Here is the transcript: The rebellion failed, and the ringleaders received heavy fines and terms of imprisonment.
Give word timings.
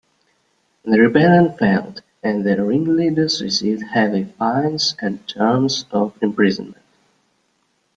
The 0.83 0.99
rebellion 0.99 1.55
failed, 1.57 2.01
and 2.23 2.43
the 2.43 2.59
ringleaders 2.65 3.39
received 3.39 3.83
heavy 3.83 4.23
fines 4.23 4.95
and 4.99 5.27
terms 5.27 5.85
of 5.91 6.17
imprisonment. 6.23 6.81